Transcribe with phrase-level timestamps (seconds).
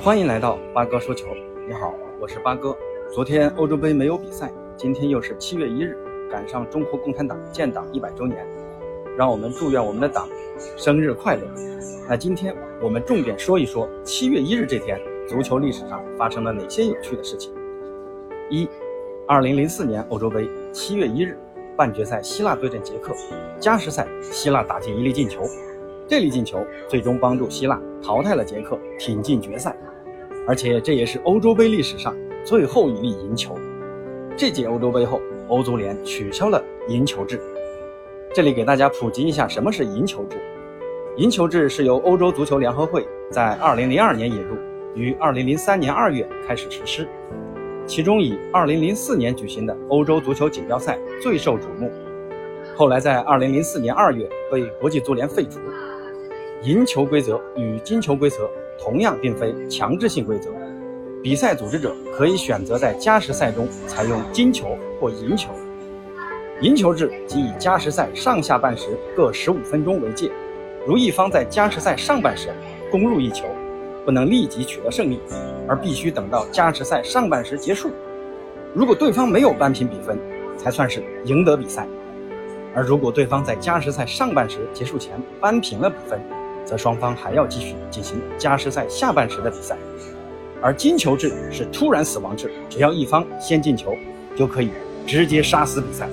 [0.00, 1.26] 欢迎来到八哥说球。
[1.66, 2.74] 你好，我是八哥。
[3.12, 5.98] 昨天欧洲杯没有比赛，今天又是七月一日，
[6.30, 8.46] 赶上中国共产党建党一百周年，
[9.16, 10.28] 让我们祝愿我们的党
[10.76, 11.42] 生日快乐。
[12.08, 17.52] 那今天我们重点说一说七月一日这天足球历史上发生了哪些有趣的事情。
[18.48, 18.68] 一，
[19.26, 21.36] 二零零四年欧洲杯七月一日，
[21.76, 23.12] 半决赛希腊对阵捷克，
[23.58, 25.42] 加时赛希腊打进一粒进球。
[26.08, 29.76] 这粒进球最终帮助希腊淘汰了捷克，挺进决赛，
[30.46, 33.54] 而且这也是欧洲杯历史上最后一粒赢球。
[34.34, 37.38] 这届欧洲杯后，欧足联取消了赢球制。
[38.32, 40.38] 这里给大家普及一下什么是赢球制。
[41.18, 44.56] 赢球制是由欧洲足球联合会在2002年引入，
[44.94, 47.06] 于2003年2月开始实施。
[47.86, 51.90] 其中以2004年举行的欧洲足球锦标赛最受瞩目，
[52.74, 55.58] 后来在2004年2月被国际足联废除。
[56.62, 60.50] 赢球规则与金球规则同样并非强制性规则，
[61.22, 65.50] 比赛组织者可以选择在加时赛中采用金球或银球。
[66.60, 70.28] 赢球制即以加时赛上下半时各十五分钟为界，
[70.84, 72.48] 如一方在加时赛上半时
[72.90, 73.46] 攻入一球，
[74.04, 75.20] 不能立即取得胜利，
[75.68, 77.92] 而必须等到加时赛上半时结束。
[78.74, 80.18] 如果对方没有扳平比分，
[80.56, 81.86] 才算是赢得比赛。
[82.74, 86.20] 而如果对方在加时赛上半时结束前扳平了比分，
[86.68, 89.74] 则双方还要继续进行加时赛下半时的比赛，
[90.60, 93.94] 而金球制是突然死亡制，只要一方先进球，
[94.36, 94.68] 就可以
[95.06, 96.06] 直接杀死比赛。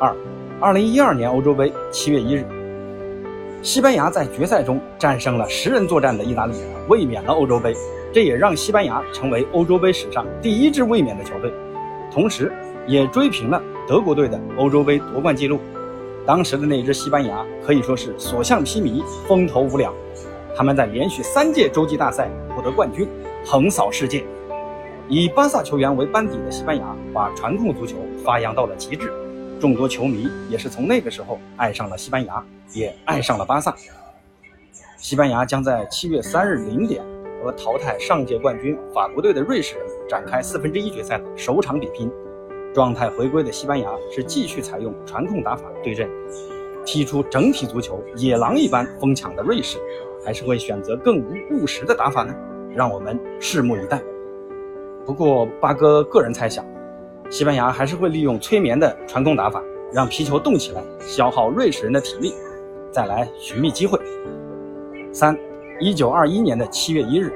[0.00, 0.12] 二，
[0.58, 2.44] 二零一二年欧洲杯七月一日，
[3.62, 6.54] 西班牙在决赛中战胜了十人作战的意大利，
[6.88, 7.72] 卫冕了欧洲杯，
[8.12, 11.52] 这也让西班牙成为欧洲杯史上第一支卫冕的球队，
[12.12, 12.52] 同时
[12.88, 15.60] 也追平了德国队的欧洲杯夺冠纪录。
[16.24, 19.92] 当时的那支西班牙可以说是所向披靡、风头无两，
[20.56, 23.08] 他们在连续三届洲际大赛获得冠军，
[23.44, 24.24] 横扫世界。
[25.08, 29.12] 以巴萨球员为班底的西班牙把传控足球发扬到了极致，
[29.60, 33.74] 众多球迷也是从那个时候爱上了西班牙，也爱上了巴萨。
[34.96, 37.02] 西班牙将在七月三日零点
[37.42, 42.08] 和淘汰上届冠军法国队的瑞士人展开四分之一决赛的首场比拼。
[42.72, 46.08] 状态回归的西班牙是继续采用传控打法对阵
[46.84, 49.78] 踢出整体足球野狼一般疯抢的瑞士，
[50.24, 52.34] 还是会选择更务实的打法呢？
[52.74, 54.02] 让我们拭目以待。
[55.04, 56.64] 不过八哥个人猜想，
[57.30, 59.62] 西班牙还是会利用催眠的传控打法，
[59.92, 62.32] 让皮球动起来，消耗瑞士人的体力，
[62.90, 63.98] 再来寻觅机会。
[65.12, 65.38] 三，
[65.78, 67.32] 一九二一年的七月一日，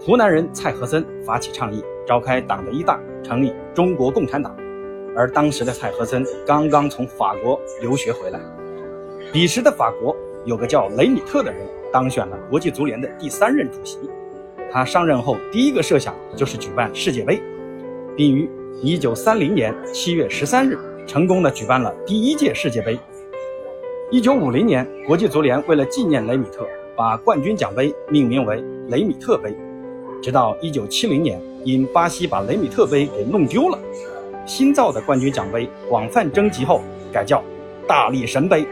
[0.00, 4.56] 湖南人蔡和森发起倡议，召开党的一大，成立中国共产党。
[5.20, 8.40] 而当时的蔡和森刚刚从法国留学回来，
[9.30, 10.16] 彼时的法国
[10.46, 11.60] 有个叫雷米特的人
[11.92, 13.98] 当选了国际足联的第三任主席。
[14.72, 17.38] 他上任后第一个设想就是举办世界杯，
[18.16, 18.48] 并于
[18.82, 22.98] 1930年7月13日成功的举办了第一届世界杯。
[24.12, 26.66] 1950年，国际足联为了纪念雷米特，
[26.96, 29.54] 把冠军奖杯命名为雷米特杯。
[30.22, 33.78] 直到1970年，因巴西把雷米特杯给弄丢了。
[34.50, 36.80] 新造的冠军奖杯广泛征集后，
[37.12, 37.40] 改叫
[37.86, 38.66] “大力神杯”。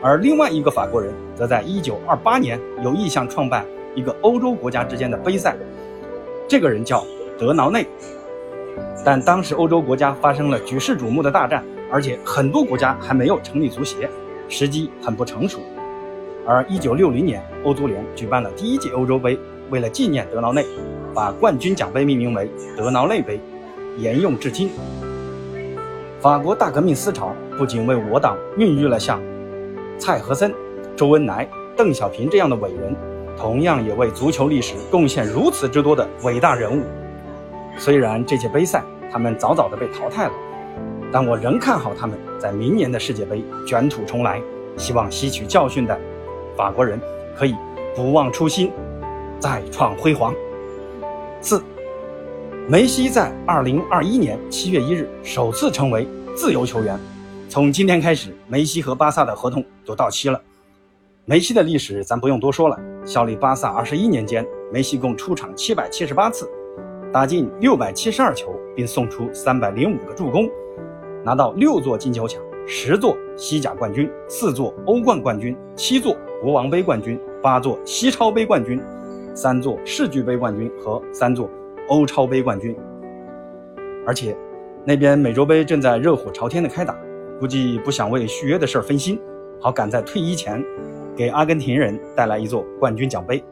[0.00, 3.66] 而另外一个法国人则在1928年有意向创办
[3.96, 5.56] 一个欧洲国家之间的杯赛，
[6.46, 7.04] 这个人叫
[7.36, 7.84] 德劳内。
[9.04, 14.08] 但当时欧洲国家发生了举世瞩目的大战，而且很多国家还没有成立足协，
[14.48, 15.58] 时机很不成熟。
[16.46, 19.36] 而1960年，欧足联举办了第一届欧洲杯，
[19.70, 20.64] 为了纪念德劳内，
[21.12, 23.40] 把冠军奖杯命名为“德劳内杯”。
[23.96, 24.70] 沿用至今。
[26.20, 29.20] 法国大革命思潮不仅为我党孕育了像
[29.98, 30.52] 蔡和森、
[30.96, 32.96] 周恩来、邓小平这样的伟人，
[33.36, 36.82] 同样也为足球历史贡献如此之多的伟大人物。
[37.76, 40.32] 虽然这届杯赛他们早早的被淘汰了，
[41.12, 44.40] 但我仍看好他们在明年的世界杯卷土重来。
[44.76, 45.96] 希望吸取教训的
[46.56, 47.00] 法国人
[47.36, 47.54] 可以
[47.94, 48.72] 不忘初心，
[49.38, 50.34] 再创辉煌。
[51.40, 51.62] 四。
[52.66, 56.98] 梅西在二零二一年七月一日首次成为自由球员。
[57.46, 60.40] 从今天开始，梅西和巴萨的合同就到期了。
[61.26, 66.48] 梅西的历史咱不用多说了，效力巴萨二十一年间，梅西共出场七百七十八次，
[67.12, 70.48] 打进六百七十二球，并送出三百零五个助攻，
[71.22, 78.82] 拿到六座金球奖、十座西甲冠军、四座欧冠冠军、七座国王杯冠军、八座西超杯冠军、
[79.34, 81.46] 三座世俱杯冠军和三座。
[81.88, 82.74] 欧超杯冠军，
[84.06, 84.36] 而且
[84.84, 86.96] 那边美洲杯正在热火朝天的开打，
[87.38, 89.20] 估计不想为续约的事儿分心，
[89.60, 90.64] 好赶在退役前
[91.14, 93.42] 给阿根廷人带来一座冠军奖杯。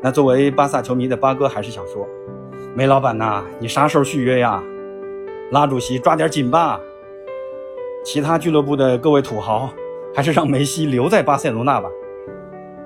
[0.00, 2.06] 那作为巴萨球迷的八哥，还是想说，
[2.74, 4.62] 梅老板呐，你啥时候续约呀？
[5.50, 6.80] 拉主席抓点紧吧。
[8.04, 9.70] 其他俱乐部的各位土豪，
[10.14, 11.88] 还是让梅西留在巴塞罗那吧。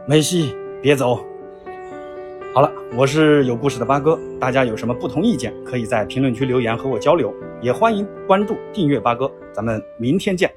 [0.06, 1.18] 梅西别走。
[2.54, 10.50] 好了，我是有故事的八哥，大家有什么不同意见，可以在评论区留言和我交流，也欢迎关注订阅八哥，咱们明天见。